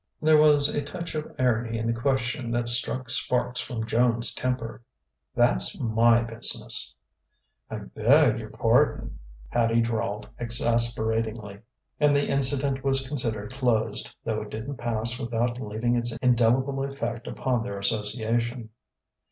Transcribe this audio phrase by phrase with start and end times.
[0.19, 4.81] There was a touch of irony in the question that struck sparks from Joan's temper.
[5.35, 6.95] "That's my business!"
[7.69, 9.19] "I'm sure I beg your pardon,"
[9.49, 11.59] Hattie drawled exasperatingly.
[11.99, 17.27] And the incident was considered closed, though it didn't pass without leaving its indelible effect
[17.27, 18.69] upon their association.